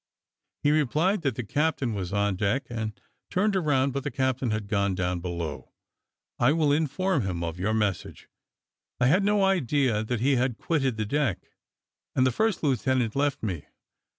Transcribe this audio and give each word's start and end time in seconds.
He 0.63 0.71
replied, 0.71 1.21
that 1.21 1.35
the 1.35 1.43
captain 1.43 1.93
was 1.93 2.11
on 2.11 2.35
deck, 2.35 2.65
and 2.71 2.99
turned 3.29 3.53
round, 3.55 3.93
but 3.93 4.03
the 4.03 4.09
captain 4.09 4.49
had 4.49 4.67
gone 4.67 4.95
down 4.95 5.19
below. 5.19 5.73
"I 6.39 6.53
will 6.53 6.71
inform 6.71 7.21
him 7.21 7.43
of 7.43 7.59
your 7.59 7.75
message 7.75 8.27
I 8.99 9.05
had 9.05 9.23
no 9.23 9.43
idea 9.43 10.03
that 10.03 10.19
he 10.19 10.37
had 10.37 10.57
quitted 10.57 10.97
the 10.97 11.05
deck;" 11.05 11.51
and 12.15 12.25
the 12.25 12.31
first 12.31 12.63
lieutenant 12.63 13.15
left 13.15 13.43
me. 13.43 13.67